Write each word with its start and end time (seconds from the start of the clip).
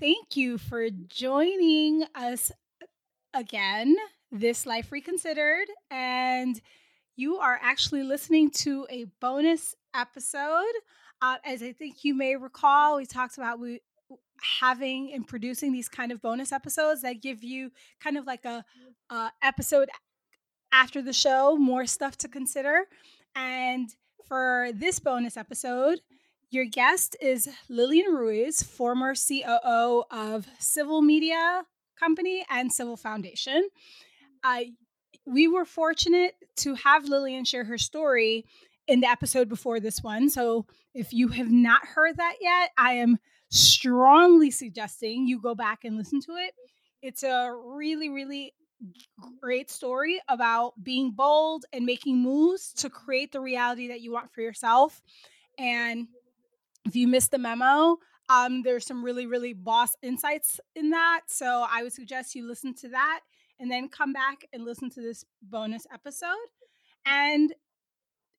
thank 0.00 0.36
you 0.36 0.58
for 0.58 0.90
joining 0.90 2.04
us 2.14 2.52
again, 3.32 3.96
This 4.30 4.66
Life 4.66 4.92
Reconsidered. 4.92 5.68
And 5.90 6.60
you 7.16 7.38
are 7.38 7.58
actually 7.62 8.02
listening 8.02 8.50
to 8.50 8.86
a 8.90 9.06
bonus 9.20 9.74
episode. 9.94 10.64
Uh, 11.22 11.36
as 11.44 11.62
I 11.62 11.72
think 11.72 12.04
you 12.04 12.14
may 12.14 12.36
recall, 12.36 12.96
we 12.96 13.06
talked 13.06 13.38
about 13.38 13.58
we 13.58 13.80
having 14.60 15.12
and 15.14 15.26
producing 15.26 15.72
these 15.72 15.88
kind 15.88 16.12
of 16.12 16.20
bonus 16.20 16.52
episodes 16.52 17.00
that 17.00 17.22
give 17.22 17.42
you 17.42 17.70
kind 18.00 18.18
of 18.18 18.26
like 18.26 18.44
a, 18.44 18.62
a 19.08 19.30
episode 19.42 19.88
after 20.72 21.00
the 21.00 21.12
show, 21.12 21.56
more 21.56 21.86
stuff 21.86 22.18
to 22.18 22.28
consider. 22.28 22.84
And 23.34 23.88
for 24.28 24.70
this 24.74 24.98
bonus 24.98 25.38
episode, 25.38 26.00
your 26.50 26.64
guest 26.64 27.16
is 27.20 27.48
Lillian 27.68 28.12
Ruiz, 28.12 28.62
former 28.62 29.14
COO 29.14 30.04
of 30.10 30.46
Civil 30.58 31.02
Media 31.02 31.62
Company 31.98 32.44
and 32.48 32.72
Civil 32.72 32.96
Foundation. 32.96 33.68
Uh, 34.44 34.60
we 35.26 35.48
were 35.48 35.64
fortunate 35.64 36.34
to 36.58 36.74
have 36.74 37.08
Lillian 37.08 37.44
share 37.44 37.64
her 37.64 37.78
story 37.78 38.44
in 38.86 39.00
the 39.00 39.08
episode 39.08 39.48
before 39.48 39.80
this 39.80 40.02
one. 40.02 40.30
So 40.30 40.66
if 40.94 41.12
you 41.12 41.28
have 41.28 41.50
not 41.50 41.84
heard 41.84 42.16
that 42.18 42.36
yet, 42.40 42.70
I 42.78 42.92
am 42.92 43.18
strongly 43.50 44.50
suggesting 44.50 45.26
you 45.26 45.40
go 45.40 45.54
back 45.54 45.84
and 45.84 45.96
listen 45.96 46.20
to 46.22 46.32
it. 46.36 46.54
It's 47.02 47.24
a 47.24 47.52
really, 47.52 48.08
really 48.08 48.54
great 49.40 49.70
story 49.70 50.20
about 50.28 50.74
being 50.82 51.10
bold 51.10 51.64
and 51.72 51.84
making 51.84 52.18
moves 52.18 52.72
to 52.74 52.90
create 52.90 53.32
the 53.32 53.40
reality 53.40 53.88
that 53.88 54.00
you 54.00 54.12
want 54.12 54.32
for 54.32 54.42
yourself. 54.42 55.02
And 55.58 56.06
if 56.86 56.96
you 56.96 57.08
missed 57.08 57.32
the 57.32 57.38
memo, 57.38 57.98
um, 58.28 58.62
there's 58.62 58.86
some 58.86 59.04
really, 59.04 59.26
really 59.26 59.52
boss 59.52 59.94
insights 60.02 60.60
in 60.74 60.90
that. 60.90 61.22
So 61.26 61.66
I 61.70 61.82
would 61.82 61.92
suggest 61.92 62.34
you 62.34 62.46
listen 62.46 62.74
to 62.76 62.88
that 62.90 63.20
and 63.58 63.70
then 63.70 63.88
come 63.88 64.12
back 64.12 64.46
and 64.52 64.64
listen 64.64 64.90
to 64.90 65.00
this 65.00 65.24
bonus 65.42 65.86
episode. 65.92 66.28
And 67.04 67.54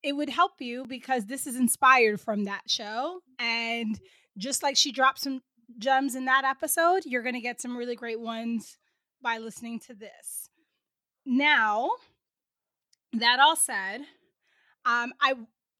it 0.04 0.14
would 0.14 0.30
help 0.30 0.54
you 0.60 0.86
because 0.88 1.26
this 1.26 1.48
is 1.48 1.56
inspired 1.56 2.22
from 2.22 2.46
that 2.46 2.70
show. 2.70 3.20
And 3.40 4.00
just 4.38 4.62
like 4.62 4.78
she 4.78 4.92
dropped 4.92 5.20
some 5.20 5.42
gems 5.80 6.16
in 6.16 6.26
that 6.26 6.44
episode, 6.46 7.04
you're 7.06 7.24
going 7.24 7.36
to 7.36 7.42
get 7.42 7.62
some 7.62 7.76
really 7.76 7.96
great 7.96 8.20
ones 8.20 8.78
by 9.22 9.38
listening 9.38 9.80
to 9.80 9.94
this. 9.94 10.50
Now, 11.26 11.92
that 13.14 13.40
all 13.40 13.56
said, 13.56 14.02
um, 14.86 15.12
I 15.20 15.34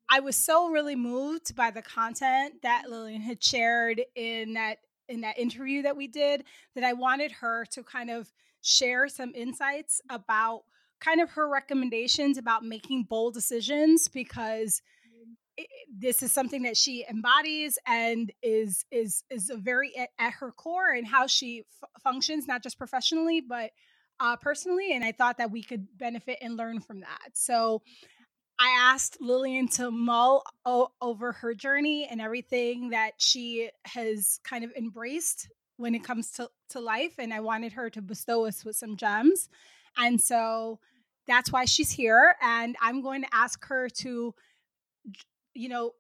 I 0.10 0.20
was 0.20 0.36
so 0.36 0.70
really 0.70 0.96
moved 0.96 1.56
by 1.56 1.72
the 1.72 1.82
content 1.82 2.62
that 2.64 2.84
Lillian 2.90 3.22
had 3.22 3.44
shared 3.44 4.02
in 4.16 4.54
that 4.54 4.78
in 5.10 5.22
that 5.22 5.40
interview 5.40 5.84
that 5.84 5.96
we 5.96 6.08
did 6.08 6.44
that 6.76 6.84
I 6.84 6.94
wanted 6.94 7.32
her 7.32 7.66
to 7.72 7.84
kind 7.84 8.10
of 8.10 8.32
share 8.62 9.08
some 9.08 9.32
insights 9.36 10.02
about 10.10 10.64
kind 11.00 11.22
of 11.22 11.30
her 11.32 11.48
recommendations 11.48 12.38
about 12.38 12.64
making 12.64 13.04
bold 13.04 13.34
decisions 13.34 14.08
because 14.10 14.82
it, 15.56 15.68
this 15.98 16.22
is 16.22 16.32
something 16.32 16.64
that 16.64 16.76
she 16.76 17.06
embodies 17.10 17.80
and 17.88 18.32
is 18.42 18.84
is 18.92 19.24
is 19.30 19.50
a 19.50 19.58
very 19.58 19.96
at, 19.96 20.10
at 20.20 20.34
her 20.34 20.52
core 20.52 20.92
and 20.92 21.08
how 21.08 21.28
she 21.28 21.64
f- 21.82 21.90
functions 22.02 22.48
not 22.48 22.62
just 22.62 22.78
professionally 22.78 23.42
but 23.42 23.72
uh, 24.20 24.36
personally 24.36 24.94
and 24.94 25.06
i 25.06 25.12
thought 25.12 25.38
that 25.38 25.52
we 25.52 25.64
could 25.64 25.88
benefit 25.98 26.38
and 26.42 26.58
learn 26.58 26.80
from 26.82 27.02
that. 27.02 27.30
So 27.34 27.82
I 28.60 28.70
asked 28.70 29.18
Lillian 29.22 29.68
to 29.70 29.92
mull 29.92 30.44
o- 30.66 30.92
over 31.02 31.32
her 31.32 31.54
journey 31.54 32.08
and 32.10 32.20
everything 32.20 32.90
that 32.90 33.12
she 33.18 33.70
has 33.86 34.40
kind 34.44 34.64
of 34.64 34.72
embraced 34.76 35.50
when 35.78 35.94
it 35.94 36.04
comes 36.04 36.32
to, 36.32 36.50
to 36.70 36.80
life. 36.80 37.14
And 37.20 37.34
I 37.34 37.40
wanted 37.40 37.74
her 37.74 37.90
to 37.92 38.02
bestow 38.02 38.46
us 38.46 38.66
with 38.66 38.76
some 38.76 38.98
gems. 38.98 39.50
And 39.96 40.20
so 40.20 40.80
that's 41.28 41.52
why 41.52 41.66
she's 41.66 41.92
here. 41.92 42.36
And 42.42 42.76
I'm 42.82 43.02
going 43.02 43.22
to 43.22 43.30
ask 43.32 43.64
her 43.68 43.90
to, 43.90 44.34
you 45.54 45.70
know, 45.70 45.92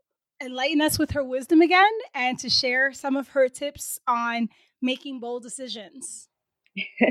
enlighten 0.41 0.81
us 0.81 0.97
with 0.97 1.11
her 1.11 1.23
wisdom 1.23 1.61
again 1.61 1.91
and 2.13 2.39
to 2.39 2.49
share 2.49 2.91
some 2.91 3.15
of 3.15 3.29
her 3.29 3.49
tips 3.49 3.99
on 4.07 4.49
making 4.81 5.19
bold 5.19 5.43
decisions. 5.43 6.29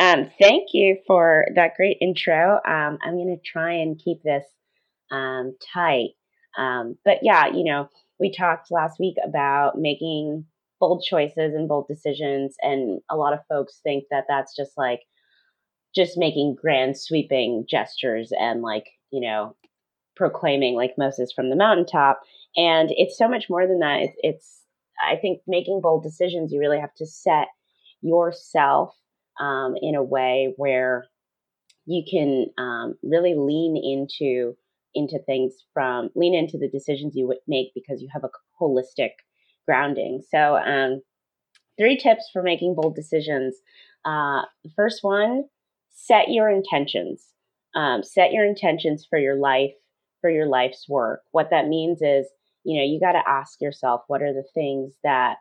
um, 0.00 0.30
thank 0.40 0.68
you 0.72 0.98
for 1.06 1.46
that 1.54 1.74
great 1.76 1.98
intro. 2.00 2.54
Um, 2.66 2.98
I'm 3.02 3.14
going 3.14 3.36
to 3.36 3.50
try 3.50 3.74
and 3.74 3.98
keep 3.98 4.22
this 4.22 4.44
um, 5.10 5.56
tight. 5.72 6.10
Um, 6.56 6.96
but 7.04 7.18
yeah, 7.22 7.46
you 7.46 7.64
know, 7.64 7.88
we 8.20 8.32
talked 8.32 8.70
last 8.70 8.98
week 9.00 9.16
about 9.24 9.78
making 9.78 10.44
bold 10.80 11.04
choices 11.08 11.54
and 11.54 11.68
bold 11.68 11.86
decisions, 11.88 12.56
and 12.60 13.00
a 13.10 13.16
lot 13.16 13.32
of 13.32 13.40
folks 13.48 13.80
think 13.82 14.04
that 14.10 14.24
that's 14.28 14.54
just 14.54 14.72
like 14.76 15.00
just 15.94 16.18
making 16.18 16.56
grand 16.60 16.98
sweeping 16.98 17.64
gestures 17.68 18.32
and 18.38 18.62
like 18.62 18.86
you 19.10 19.20
know 19.20 19.56
proclaiming 20.16 20.74
like 20.74 20.94
Moses 20.98 21.32
from 21.32 21.50
the 21.50 21.56
mountaintop. 21.56 22.20
And 22.56 22.90
it's 22.92 23.18
so 23.18 23.28
much 23.28 23.50
more 23.50 23.66
than 23.66 23.80
that. 23.80 24.00
It's, 24.02 24.16
it's 24.22 24.60
I 25.04 25.16
think 25.16 25.40
making 25.46 25.80
bold 25.80 26.02
decisions, 26.02 26.52
you 26.52 26.60
really 26.60 26.78
have 26.78 26.94
to 26.96 27.06
set 27.06 27.48
yourself 28.00 28.94
um, 29.40 29.74
in 29.80 29.94
a 29.94 30.02
way 30.02 30.54
where 30.56 31.06
you 31.86 32.04
can 32.08 32.46
um, 32.58 32.94
really 33.02 33.34
lean 33.34 33.76
into 33.76 34.56
into 34.94 35.18
things 35.26 35.54
from 35.72 36.10
lean 36.14 36.34
into 36.34 36.58
the 36.58 36.68
decisions 36.68 37.14
you 37.16 37.26
would 37.26 37.38
make 37.46 37.72
because 37.74 38.00
you 38.00 38.08
have 38.12 38.24
a 38.24 38.30
holistic 38.60 39.10
grounding. 39.66 40.22
So, 40.30 40.56
um, 40.56 41.02
three 41.78 41.96
tips 41.96 42.28
for 42.32 42.42
making 42.42 42.74
bold 42.74 42.94
decisions. 42.94 43.56
Uh, 44.04 44.42
the 44.62 44.70
first 44.76 45.02
one, 45.02 45.44
set 45.92 46.28
your 46.28 46.50
intentions. 46.50 47.26
Um, 47.74 48.02
set 48.02 48.32
your 48.32 48.44
intentions 48.44 49.06
for 49.08 49.18
your 49.18 49.36
life, 49.36 49.72
for 50.20 50.30
your 50.30 50.46
life's 50.46 50.88
work. 50.88 51.22
What 51.32 51.50
that 51.50 51.66
means 51.66 52.02
is, 52.02 52.26
you 52.62 52.78
know, 52.78 52.84
you 52.84 53.00
got 53.00 53.12
to 53.12 53.28
ask 53.28 53.60
yourself, 53.60 54.02
what 54.06 54.22
are 54.22 54.32
the 54.32 54.46
things 54.54 54.94
that 55.02 55.36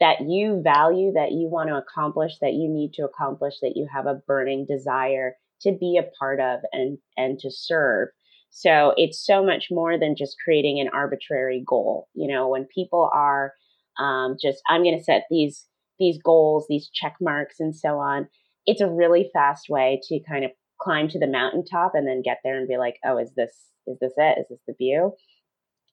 that 0.00 0.22
you 0.22 0.60
value, 0.60 1.12
that 1.12 1.30
you 1.30 1.48
want 1.48 1.68
to 1.68 1.76
accomplish, 1.76 2.32
that 2.40 2.54
you 2.54 2.68
need 2.68 2.92
to 2.94 3.04
accomplish, 3.04 3.54
that 3.62 3.74
you 3.76 3.86
have 3.92 4.06
a 4.06 4.20
burning 4.26 4.66
desire 4.66 5.36
to 5.60 5.72
be 5.72 5.98
a 5.98 6.10
part 6.18 6.40
of 6.40 6.60
and 6.72 6.98
and 7.16 7.38
to 7.38 7.50
serve. 7.50 8.08
So 8.56 8.94
it's 8.96 9.18
so 9.18 9.44
much 9.44 9.66
more 9.72 9.98
than 9.98 10.14
just 10.16 10.36
creating 10.42 10.78
an 10.78 10.88
arbitrary 10.94 11.64
goal. 11.66 12.08
You 12.14 12.32
know, 12.32 12.48
when 12.48 12.66
people 12.72 13.10
are 13.12 13.52
um, 13.98 14.36
just, 14.40 14.62
I'm 14.68 14.84
going 14.84 14.96
to 14.96 15.04
set 15.04 15.24
these 15.28 15.66
these 15.98 16.18
goals, 16.24 16.66
these 16.68 16.88
check 16.92 17.16
marks, 17.20 17.58
and 17.58 17.74
so 17.74 17.98
on. 17.98 18.28
It's 18.64 18.80
a 18.80 18.90
really 18.90 19.28
fast 19.32 19.68
way 19.68 20.00
to 20.04 20.20
kind 20.28 20.44
of 20.44 20.52
climb 20.80 21.08
to 21.08 21.18
the 21.18 21.26
mountaintop 21.26 21.92
and 21.94 22.06
then 22.06 22.22
get 22.22 22.38
there 22.44 22.56
and 22.56 22.68
be 22.68 22.76
like, 22.76 22.96
oh, 23.04 23.18
is 23.18 23.32
this 23.36 23.70
is 23.88 23.98
this 24.00 24.12
it? 24.16 24.38
Is 24.38 24.46
this 24.48 24.60
the 24.68 24.74
view? 24.78 25.14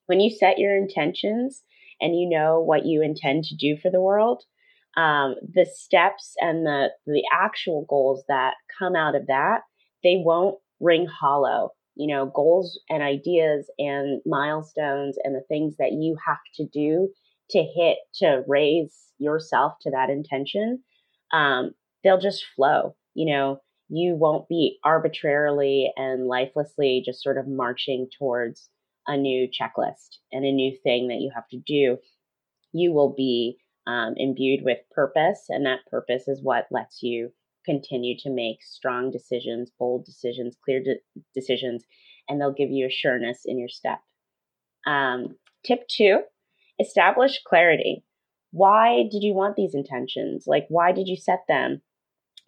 When 0.06 0.20
you 0.20 0.30
set 0.30 0.58
your 0.58 0.76
intentions 0.76 1.64
and 2.00 2.16
you 2.16 2.28
know 2.28 2.60
what 2.60 2.86
you 2.86 3.02
intend 3.02 3.42
to 3.44 3.56
do 3.56 3.76
for 3.76 3.90
the 3.90 4.00
world, 4.00 4.44
um, 4.96 5.34
the 5.52 5.66
steps 5.66 6.34
and 6.40 6.64
the 6.64 6.90
the 7.06 7.24
actual 7.32 7.86
goals 7.88 8.22
that 8.28 8.54
come 8.78 8.94
out 8.94 9.16
of 9.16 9.26
that, 9.26 9.62
they 10.04 10.22
won't 10.24 10.58
ring 10.78 11.06
hollow 11.06 11.72
you 11.94 12.06
know, 12.06 12.26
goals 12.26 12.78
and 12.88 13.02
ideas 13.02 13.70
and 13.78 14.20
milestones 14.24 15.16
and 15.22 15.34
the 15.34 15.44
things 15.48 15.76
that 15.78 15.92
you 15.92 16.16
have 16.26 16.38
to 16.56 16.66
do 16.66 17.08
to 17.50 17.62
hit 17.62 17.98
to 18.14 18.42
raise 18.46 18.96
yourself 19.18 19.74
to 19.82 19.90
that 19.90 20.10
intention, 20.10 20.82
um, 21.32 21.72
they'll 22.02 22.20
just 22.20 22.44
flow. 22.56 22.96
You 23.14 23.32
know, 23.32 23.60
you 23.88 24.14
won't 24.14 24.48
be 24.48 24.78
arbitrarily 24.84 25.92
and 25.96 26.26
lifelessly 26.26 27.02
just 27.04 27.22
sort 27.22 27.36
of 27.36 27.46
marching 27.46 28.08
towards 28.18 28.70
a 29.06 29.16
new 29.16 29.48
checklist 29.48 30.18
and 30.30 30.44
a 30.44 30.52
new 30.52 30.76
thing 30.82 31.08
that 31.08 31.20
you 31.20 31.30
have 31.34 31.48
to 31.48 31.58
do. 31.58 31.98
You 32.72 32.92
will 32.92 33.14
be 33.14 33.58
um, 33.86 34.14
imbued 34.16 34.64
with 34.64 34.78
purpose, 34.92 35.46
and 35.48 35.66
that 35.66 35.80
purpose 35.90 36.28
is 36.28 36.40
what 36.42 36.68
lets 36.70 37.02
you 37.02 37.32
continue 37.64 38.16
to 38.18 38.30
make 38.30 38.62
strong 38.62 39.10
decisions, 39.10 39.70
bold 39.78 40.04
decisions, 40.04 40.56
clear 40.64 40.82
de- 40.82 41.22
decisions, 41.34 41.84
and 42.28 42.40
they'll 42.40 42.52
give 42.52 42.70
you 42.70 42.86
a 42.86 42.90
sureness 42.90 43.42
in 43.44 43.58
your 43.58 43.68
step. 43.68 44.00
Um, 44.86 45.36
tip 45.64 45.86
two 45.88 46.20
establish 46.80 47.40
clarity. 47.46 48.02
Why 48.50 49.04
did 49.10 49.22
you 49.22 49.34
want 49.34 49.56
these 49.56 49.74
intentions? 49.74 50.44
Like, 50.46 50.66
why 50.68 50.92
did 50.92 51.08
you 51.08 51.16
set 51.16 51.44
them? 51.48 51.80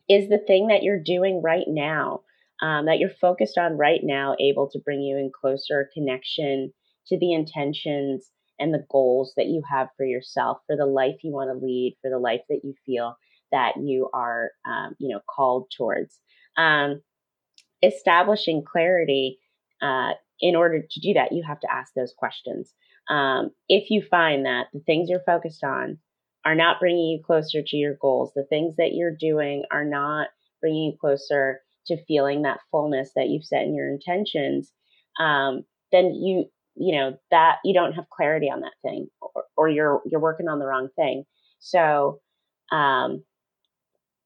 Is 0.09 0.29
the 0.29 0.39
thing 0.39 0.67
that 0.69 0.83
you're 0.83 1.03
doing 1.03 1.41
right 1.43 1.67
now, 1.67 2.23
um, 2.61 2.87
that 2.87 2.99
you're 2.99 3.11
focused 3.21 3.57
on 3.57 3.79
right 3.79 4.01
now, 4.03 4.37
able 4.41 4.69
to 4.71 4.79
bring 4.79 5.01
you 5.01 5.17
in 5.17 5.31
closer 5.33 5.91
connection 5.95 6.73
to 7.07 7.19
the 7.19 7.33
intentions 7.33 8.31
and 8.59 8.73
the 8.73 8.85
goals 8.91 9.33
that 9.37 9.47
you 9.47 9.63
have 9.69 9.89
for 9.97 10.05
yourself, 10.05 10.59
for 10.67 10.77
the 10.77 10.87
life 10.87 11.17
you 11.23 11.33
want 11.33 11.51
to 11.51 11.65
lead, 11.65 11.97
for 12.03 12.11
the 12.11 12.19
life 12.19 12.43
that 12.49 12.61
you 12.65 12.75
feel 12.85 13.17
that 13.55 13.77
you 13.81 14.11
are, 14.13 14.51
um, 14.69 14.97
you 14.99 15.09
know, 15.09 15.21
called 15.35 15.71
towards. 15.77 16.19
Um, 16.59 17.01
establishing 17.83 18.65
clarity. 18.65 19.39
Uh, 19.81 20.13
in 20.41 20.57
order 20.57 20.81
to 20.81 21.01
do 21.01 21.15
that, 21.15 21.33
you 21.33 21.43
have 21.47 21.61
to 21.61 21.73
ask 21.73 21.93
those 21.95 22.13
questions. 22.17 22.75
Um, 23.09 23.51
if 23.69 23.91
you 23.91 24.03
find 24.03 24.45
that 24.47 24.67
the 24.73 24.81
things 24.81 25.09
you're 25.09 25.23
focused 25.25 25.63
on 25.63 25.99
are 26.45 26.55
not 26.55 26.81
bringing 26.81 27.09
you 27.11 27.21
closer 27.25 27.63
to 27.65 27.77
your 27.77 27.97
goals, 28.01 28.33
the 28.35 28.45
things 28.45 28.77
that 28.77 28.95
you're 28.95 29.15
doing 29.15 29.65
are 29.71 29.85
not 29.85 30.29
bringing 30.61 30.93
you 30.93 30.99
closer 31.01 31.61
to 31.87 32.05
feeling 32.07 32.43
that 32.43 32.61
fullness 32.71 33.11
that 33.15 33.29
you've 33.29 33.45
set 33.45 33.63
in 33.63 33.75
your 33.75 33.89
intentions, 33.89 34.73
um, 35.21 35.65
then 35.93 36.15
you 36.15 36.47
you 36.77 36.97
know 36.97 37.17
that 37.31 37.59
you 37.65 37.73
don't 37.73 37.93
have 37.93 38.11
clarity 38.11 38.47
on 38.51 38.61
that 38.63 38.73
thing, 38.83 39.07
or, 39.21 39.45
or 39.57 39.69
you're 39.69 40.01
you're 40.07 40.21
working 40.21 40.49
on 40.49 40.59
the 40.59 40.67
wrong 40.67 40.89
thing. 40.97 41.25
So, 41.61 42.21
um, 42.73 43.23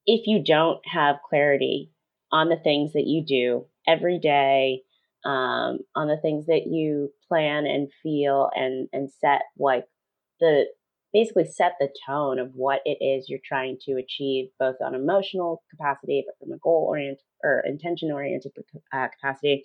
if 0.08 0.26
you 0.26 0.42
don't 0.42 0.80
have 0.86 1.16
clarity 1.28 1.92
on 2.32 2.48
the 2.48 2.56
things 2.56 2.94
that 2.94 3.06
you 3.06 3.22
do 3.22 3.66
every 3.86 4.18
day, 4.18 4.82
um, 5.24 5.80
on 5.94 6.08
the 6.08 6.16
things 6.16 6.46
that 6.46 6.66
you 6.66 7.12
plan 7.28 7.66
and 7.66 7.90
feel 8.02 8.50
and 8.54 8.88
and 8.92 9.10
set 9.10 9.42
like 9.58 9.84
the 10.40 10.64
basically 11.12 11.44
set 11.44 11.72
the 11.80 11.92
tone 12.06 12.38
of 12.38 12.54
what 12.54 12.80
it 12.84 12.98
is 13.04 13.28
you're 13.28 13.40
trying 13.44 13.76
to 13.80 13.96
achieve 13.96 14.48
both 14.58 14.76
on 14.80 14.94
emotional 14.94 15.62
capacity 15.70 16.24
but 16.24 16.38
from 16.38 16.54
a 16.54 16.58
goal 16.58 16.86
oriented 16.88 17.24
or 17.42 17.60
intention 17.66 18.12
oriented 18.12 18.52
uh, 18.92 19.08
capacity 19.08 19.64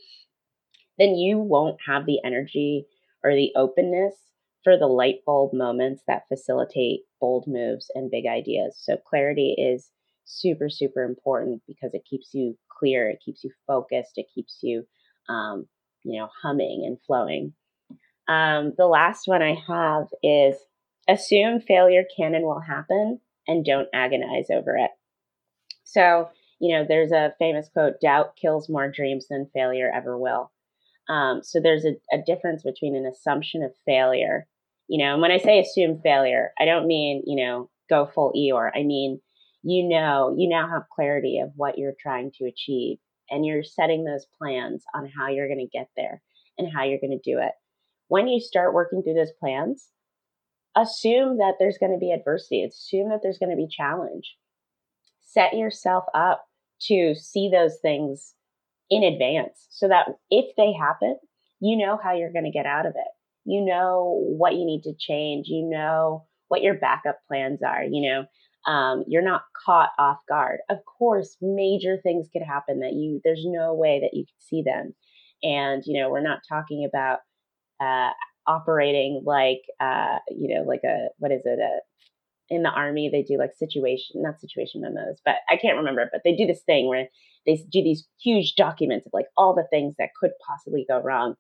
then 0.98 1.16
you 1.16 1.38
won't 1.38 1.80
have 1.88 2.06
the 2.06 2.20
energy 2.26 2.88
or 3.24 3.36
the 3.36 3.52
openness 3.56 4.16
for 4.64 4.78
the 4.78 4.88
light 4.88 5.20
bulb 5.26 5.54
moments 5.54 6.04
that 6.08 6.28
facilitate 6.28 7.02
bold 7.20 7.46
moves 7.48 7.92
and 7.96 8.10
big 8.10 8.26
ideas. 8.26 8.78
So 8.82 8.98
clarity 8.98 9.56
is 9.58 9.92
super 10.26 10.70
super 10.70 11.04
important 11.04 11.62
because 11.68 11.94
it 11.94 12.04
keeps 12.10 12.30
you 12.34 12.58
clear 12.70 13.10
it 13.10 13.22
keeps 13.24 13.44
you 13.44 13.52
focused 13.68 14.14
it 14.18 14.26
keeps 14.34 14.60
you 14.62 14.86
um, 15.30 15.68
you 16.04 16.20
know 16.20 16.30
humming 16.42 16.84
and 16.86 16.98
flowing. 17.06 17.54
Um, 18.28 18.74
the 18.78 18.88
last 18.88 19.24
one 19.28 19.42
i 19.42 19.56
have 19.68 20.08
is 20.22 20.56
assume 21.10 21.60
failure 21.60 22.04
can 22.16 22.36
and 22.36 22.46
will 22.46 22.62
happen 22.62 23.20
and 23.48 23.66
don't 23.66 23.90
agonize 23.94 24.48
over 24.50 24.78
it. 24.78 24.92
So 25.84 26.30
you 26.60 26.76
know 26.76 26.86
there's 26.88 27.12
a 27.12 27.34
famous 27.40 27.70
quote 27.70 28.00
doubt 28.02 28.36
kills 28.36 28.70
more 28.70 28.90
dreams 28.90 29.28
than 29.30 29.50
failure 29.54 29.92
ever 29.94 30.18
will. 30.18 30.52
Um, 31.10 31.42
so 31.44 31.60
there's 31.60 31.84
a, 31.84 31.96
a 32.14 32.22
difference 32.26 32.64
between 32.64 32.96
an 32.96 33.06
assumption 33.06 33.62
of 33.62 33.72
failure 33.86 34.48
you 34.88 35.04
know 35.04 35.14
and 35.14 35.22
when 35.22 35.32
i 35.32 35.38
say 35.38 35.60
assume 35.60 36.00
failure 36.02 36.52
i 36.60 36.66
don't 36.66 36.88
mean 36.88 37.24
you 37.26 37.44
know 37.44 37.70
go 37.90 38.06
full 38.06 38.34
eeyore 38.36 38.70
i 38.76 38.84
mean 38.84 39.20
you 39.64 39.88
know, 39.88 40.36
you 40.38 40.50
now 40.50 40.70
have 40.70 40.90
clarity 40.94 41.40
of 41.40 41.52
what 41.56 41.78
you're 41.78 41.96
trying 42.00 42.32
to 42.38 42.46
achieve 42.46 42.98
and 43.30 43.46
you're 43.46 43.64
setting 43.64 44.04
those 44.04 44.28
plans 44.38 44.84
on 44.94 45.10
how 45.18 45.30
you're 45.30 45.48
going 45.48 45.66
to 45.66 45.78
get 45.78 45.90
there 45.96 46.22
and 46.58 46.72
how 46.72 46.84
you're 46.84 47.00
going 47.00 47.18
to 47.18 47.32
do 47.32 47.40
it. 47.40 47.54
When 48.10 48.28
you 48.28 48.40
start 48.40 48.74
working 48.74 49.02
through 49.02 49.16
those 49.16 49.32
plans, 49.40 49.88
assume 50.76 51.38
that 51.38 51.56
there's 51.60 51.78
going 51.78 51.94
to 51.94 51.98
be 51.98 52.12
adversity, 52.12 52.64
assume 52.64 53.10
that 53.10 53.22
there's 53.24 53.38
going 53.38 53.52
to 53.52 53.56
be 53.56 53.68
challenge. 53.68 54.36
Set 55.22 55.54
yourself 55.54 56.04
up 56.14 56.46
to 56.88 57.16
see 57.16 57.50
those 57.50 57.78
things 57.82 58.34
in 58.90 59.04
advance 59.04 59.68
so 59.70 59.88
that 59.88 60.08
if 60.30 60.56
they 60.58 60.74
happen, 60.74 61.18
you 61.60 61.78
know 61.78 61.98
how 62.02 62.14
you're 62.14 62.34
going 62.34 62.46
to 62.46 62.52
get 62.52 62.66
out 62.66 62.86
of 62.86 62.94
it. 62.96 63.08
You 63.46 63.64
know 63.64 64.22
what 64.38 64.54
you 64.54 64.66
need 64.66 64.84
to 64.84 64.94
change. 64.94 65.48
You 65.48 65.68
know 65.70 66.26
what 66.50 66.62
your 66.62 66.76
backup 66.76 67.20
plans 67.28 67.62
are. 67.64 67.84
You 67.84 68.10
know, 68.10 68.26
um, 68.66 69.04
you're 69.08 69.22
not 69.22 69.44
caught 69.66 69.90
off 70.00 70.20
guard. 70.28 70.60
Of 70.70 70.80
course, 70.86 71.38
major 71.42 71.98
things 71.98 72.28
could 72.32 72.42
happen 72.42 72.80
that 72.80 72.94
you 72.94 73.22
there's 73.24 73.46
no 73.46 73.74
way 73.74 74.00
that 74.02 74.16
you 74.18 74.26
can 74.26 74.40
see 74.40 74.62
them, 74.62 74.94
and 75.42 75.84
you 75.86 76.00
know 76.00 76.10
we're 76.10 76.22
not 76.22 76.40
talking 76.48 76.86
about 76.86 77.20
uh, 77.82 78.12
operating 78.48 79.22
like 79.26 79.62
uh, 79.80 80.20
you 80.30 80.56
know 80.56 80.64
like 80.64 80.82
a 80.84 81.10
what 81.18 81.32
is 81.32 81.42
it 81.46 81.60
a 81.60 81.80
in 82.50 82.62
the 82.62 82.70
army 82.70 83.10
they 83.10 83.24
do 83.24 83.38
like 83.38 83.54
situation 83.58 84.22
not 84.22 84.40
situation 84.40 84.82
memos 84.82 85.22
but 85.24 85.36
i 85.50 85.56
can't 85.56 85.78
remember 85.78 86.10
but 86.12 86.22
they 86.26 86.36
do 86.36 86.46
this 86.46 86.62
thing 86.64 86.88
where 86.88 87.08
they 87.46 87.56
do 87.56 87.82
these 87.82 88.06
huge 88.22 88.56
documents 88.56 89.06
of 89.06 89.14
like 89.14 89.28
all 89.38 89.56
the 89.56 89.66
things 89.70 89.96
that 89.98 90.10
could 90.20 90.32
possibly 90.46 90.86
go 90.88 91.00
wrong 91.00 91.36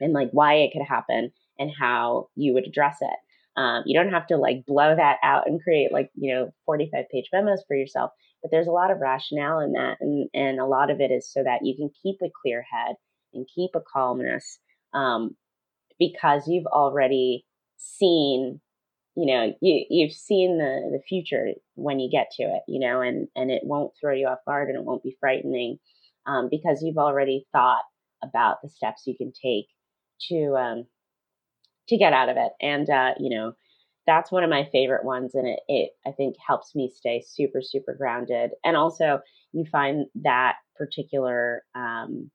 and 0.00 0.12
like 0.12 0.28
why 0.32 0.54
it 0.54 0.70
could 0.72 0.84
happen 0.86 1.30
and 1.58 1.70
how 1.78 2.28
you 2.34 2.52
would 2.52 2.66
address 2.66 2.96
it 3.00 3.16
um, 3.56 3.82
you 3.86 3.98
don't 3.98 4.12
have 4.12 4.26
to 4.28 4.36
like 4.36 4.66
blow 4.66 4.94
that 4.96 5.18
out 5.22 5.46
and 5.46 5.62
create 5.62 5.92
like, 5.92 6.10
you 6.14 6.34
know, 6.34 6.52
45 6.66 7.04
page 7.12 7.28
memos 7.32 7.62
for 7.66 7.76
yourself, 7.76 8.10
but 8.42 8.50
there's 8.50 8.66
a 8.66 8.72
lot 8.72 8.90
of 8.90 9.00
rationale 9.00 9.60
in 9.60 9.72
that. 9.72 9.98
And, 10.00 10.28
and 10.34 10.58
a 10.58 10.66
lot 10.66 10.90
of 10.90 11.00
it 11.00 11.10
is 11.10 11.30
so 11.30 11.42
that 11.42 11.60
you 11.62 11.74
can 11.76 11.90
keep 12.02 12.16
a 12.22 12.32
clear 12.42 12.64
head 12.70 12.96
and 13.32 13.46
keep 13.54 13.70
a 13.74 13.80
calmness 13.80 14.58
um, 14.92 15.36
because 15.98 16.48
you've 16.48 16.66
already 16.66 17.44
seen 17.76 18.60
you 19.16 19.26
know 19.26 19.52
you 19.60 19.84
you've 19.90 20.12
seen 20.12 20.58
the 20.58 20.90
the 20.90 21.02
future 21.08 21.48
when 21.74 22.00
you 22.00 22.10
get 22.10 22.28
to 22.32 22.42
it 22.44 22.62
you 22.66 22.80
know 22.80 23.00
and 23.00 23.28
and 23.36 23.50
it 23.50 23.62
won't 23.64 23.92
throw 24.00 24.12
you 24.12 24.26
off 24.26 24.38
guard 24.46 24.68
and 24.68 24.78
it 24.78 24.84
won't 24.84 25.02
be 25.02 25.16
frightening 25.20 25.78
um, 26.26 26.48
because 26.50 26.82
you've 26.82 26.98
already 26.98 27.46
thought 27.52 27.82
about 28.22 28.56
the 28.62 28.68
steps 28.68 29.02
you 29.06 29.14
can 29.16 29.32
take 29.32 29.66
to 30.28 30.56
um, 30.56 30.86
to 31.88 31.96
get 31.96 32.12
out 32.12 32.28
of 32.28 32.36
it. 32.36 32.52
And 32.60 32.88
uh, 32.88 33.14
you 33.18 33.30
know, 33.30 33.52
that's 34.06 34.30
one 34.30 34.44
of 34.44 34.50
my 34.50 34.68
favorite 34.72 35.04
ones, 35.04 35.34
and 35.34 35.48
it 35.48 35.60
it 35.68 35.90
I 36.06 36.12
think 36.12 36.36
helps 36.44 36.74
me 36.74 36.90
stay 36.94 37.22
super 37.26 37.60
super 37.62 37.94
grounded. 37.94 38.50
And 38.64 38.76
also, 38.76 39.20
you 39.52 39.64
find 39.70 40.06
that 40.22 40.56
particular 40.76 41.62
um, 41.74 42.30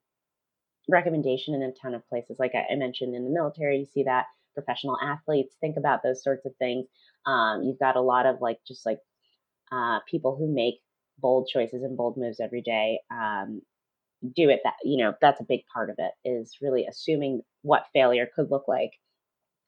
recommendation 0.88 1.54
in 1.54 1.62
a 1.62 1.72
ton 1.72 1.94
of 1.94 2.08
places. 2.08 2.36
Like 2.38 2.52
I, 2.54 2.74
mentioned 2.74 3.14
in 3.14 3.24
the 3.24 3.30
military, 3.30 3.78
you 3.78 3.86
see 3.86 4.04
that 4.04 4.26
professional 4.54 4.98
athletes 5.02 5.54
think 5.60 5.76
about 5.76 6.02
those 6.02 6.22
sorts 6.22 6.44
of 6.46 6.52
things. 6.58 6.86
Um, 7.26 7.62
you've 7.62 7.78
got 7.78 7.96
a 7.96 8.00
lot 8.00 8.26
of 8.26 8.40
like 8.40 8.58
just 8.66 8.84
like 8.84 8.98
uh, 9.72 10.00
people 10.10 10.36
who 10.36 10.52
make 10.52 10.76
bold 11.18 11.48
choices 11.52 11.82
and 11.82 11.96
bold 11.96 12.16
moves 12.16 12.40
every 12.40 12.62
day 12.62 12.98
um, 13.10 13.60
do 14.34 14.48
it 14.50 14.60
that 14.64 14.74
you 14.84 15.02
know 15.02 15.14
that's 15.20 15.40
a 15.40 15.46
big 15.48 15.60
part 15.72 15.90
of 15.90 15.96
it 15.98 16.12
is 16.28 16.56
really 16.60 16.86
assuming 16.86 17.40
what 17.62 17.86
failure 17.92 18.28
could 18.34 18.50
look 18.50 18.66
like 18.68 18.90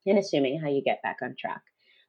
and 0.06 0.18
assuming 0.18 0.60
how 0.60 0.68
you 0.68 0.82
get 0.82 1.02
back 1.02 1.18
on 1.22 1.34
track. 1.38 1.62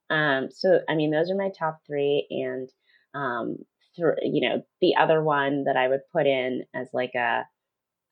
Um, 0.09 0.49
so, 0.51 0.79
I 0.89 0.95
mean, 0.95 1.11
those 1.11 1.31
are 1.31 1.35
my 1.35 1.49
top 1.57 1.79
three. 1.87 2.27
And, 2.29 2.69
um, 3.13 3.57
th- 3.95 4.17
you 4.23 4.47
know, 4.47 4.63
the 4.81 4.95
other 4.95 5.23
one 5.23 5.65
that 5.65 5.77
I 5.77 5.87
would 5.87 6.01
put 6.11 6.27
in 6.27 6.63
as 6.73 6.89
like 6.93 7.13
a, 7.15 7.45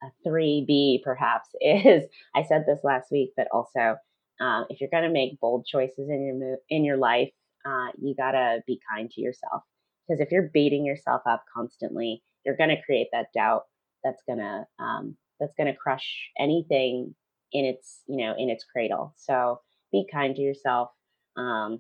a 0.04 0.28
3B 0.28 1.04
perhaps 1.04 1.50
is 1.62 2.04
I 2.36 2.44
said 2.44 2.66
this 2.68 2.80
last 2.84 3.12
week, 3.12 3.32
but 3.36 3.48
also 3.52 3.98
um, 4.40 4.66
if 4.70 4.82
you're 4.82 4.90
going 4.90 5.04
to 5.04 5.10
make 5.10 5.40
bold 5.40 5.66
choices 5.66 6.10
in 6.10 6.26
your 6.26 6.36
mo- 6.36 6.62
in 6.70 6.84
your 6.84 6.98
life, 6.98 7.32
uh, 7.66 7.90
you 8.02 8.16
got 8.16 8.32
to 8.32 8.62
be 8.66 8.80
kind 8.92 9.10
to 9.12 9.22
yourself. 9.22 9.62
Because 10.08 10.20
if 10.20 10.32
you're 10.32 10.50
beating 10.52 10.86
yourself 10.86 11.22
up 11.28 11.44
constantly, 11.54 12.24
you're 12.44 12.58
going 12.58 12.72
to 12.72 12.82
create 12.82 13.08
that 13.14 13.28
doubt 13.36 13.64
that's 14.04 14.24
going 14.28 14.40
to 14.40 14.66
um, 14.84 15.16
that's 15.40 15.54
going 15.56 15.72
to 15.72 15.78
crush 15.78 16.30
anything 16.40 17.14
in 17.54 17.66
its 17.66 18.02
you 18.08 18.18
know 18.18 18.34
in 18.38 18.50
its 18.50 18.64
cradle. 18.64 19.14
So 19.16 19.60
be 19.91 20.05
kind 20.12 20.36
to 20.36 20.41
yourself 20.41 20.89
um, 21.38 21.79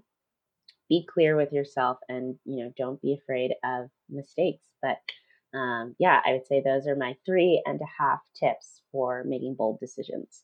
be 0.89 1.05
clear 1.11 1.35
with 1.35 1.51
yourself 1.51 1.97
and 2.09 2.35
you 2.45 2.63
know 2.63 2.73
don't 2.77 3.01
be 3.01 3.17
afraid 3.21 3.51
of 3.63 3.89
mistakes 4.09 4.63
but 4.81 4.97
um, 5.57 5.95
yeah 5.99 6.19
i 6.25 6.33
would 6.33 6.47
say 6.47 6.61
those 6.61 6.87
are 6.87 6.95
my 6.95 7.15
three 7.25 7.61
and 7.65 7.79
a 7.81 8.01
half 8.03 8.19
tips 8.37 8.81
for 8.91 9.23
making 9.25 9.55
bold 9.55 9.79
decisions 9.79 10.43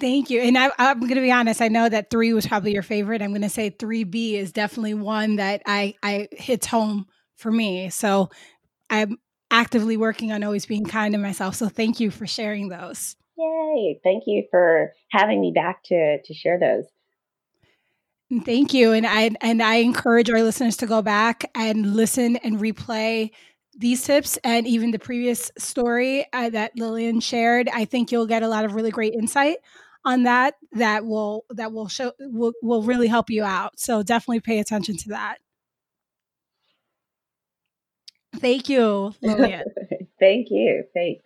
Thank 0.00 0.30
you. 0.30 0.40
And 0.40 0.56
I, 0.56 0.70
am 0.78 1.00
going 1.00 1.14
to 1.14 1.20
be 1.20 1.30
honest. 1.30 1.60
I 1.60 1.68
know 1.68 1.88
that 1.88 2.10
three 2.10 2.32
was 2.32 2.46
probably 2.46 2.72
your 2.72 2.82
favorite. 2.82 3.22
I'm 3.22 3.30
going 3.30 3.42
to 3.42 3.48
say 3.48 3.70
three 3.70 4.04
B 4.04 4.36
is 4.36 4.50
definitely 4.50 4.94
one 4.94 5.36
that 5.36 5.62
I 5.66 5.94
I 6.02 6.28
hits 6.32 6.66
home 6.66 7.06
for 7.36 7.52
me. 7.52 7.90
So 7.90 8.30
I'm 8.90 9.18
actively 9.50 9.96
working 9.96 10.32
on 10.32 10.42
always 10.42 10.66
being 10.66 10.86
kind 10.86 11.12
to 11.12 11.18
myself. 11.18 11.54
So 11.54 11.68
thank 11.68 12.00
you 12.00 12.10
for 12.10 12.26
sharing 12.26 12.68
those. 12.68 13.16
Yay. 13.36 14.00
Thank 14.04 14.24
you 14.26 14.44
for 14.50 14.92
having 15.10 15.40
me 15.40 15.52
back 15.54 15.82
to, 15.84 16.22
to 16.22 16.34
share 16.34 16.58
those. 16.58 16.84
Thank 18.44 18.72
you. 18.72 18.92
And 18.92 19.06
I 19.06 19.30
and 19.42 19.62
I 19.62 19.76
encourage 19.76 20.30
our 20.30 20.42
listeners 20.42 20.76
to 20.78 20.86
go 20.86 21.02
back 21.02 21.50
and 21.54 21.94
listen 21.94 22.36
and 22.36 22.58
replay 22.58 23.30
these 23.76 24.04
tips 24.04 24.38
and 24.42 24.66
even 24.66 24.90
the 24.90 24.98
previous 24.98 25.50
story 25.58 26.26
uh, 26.32 26.48
that 26.50 26.72
Lillian 26.76 27.20
shared. 27.20 27.68
I 27.68 27.84
think 27.84 28.10
you'll 28.10 28.26
get 28.26 28.42
a 28.42 28.48
lot 28.48 28.64
of 28.64 28.74
really 28.74 28.90
great 28.90 29.12
insight 29.12 29.58
on 30.04 30.22
that 30.22 30.54
that 30.72 31.04
will 31.04 31.44
that 31.50 31.72
will 31.72 31.88
show 31.88 32.12
will, 32.20 32.52
will 32.62 32.82
really 32.82 33.08
help 33.08 33.28
you 33.28 33.44
out. 33.44 33.78
So 33.78 34.02
definitely 34.02 34.40
pay 34.40 34.58
attention 34.60 34.96
to 34.98 35.08
that. 35.10 35.38
Thank 38.36 38.70
you, 38.70 39.12
Lillian. 39.20 39.64
Thank 40.20 40.48
you. 40.50 40.84
Thanks. 40.94 41.24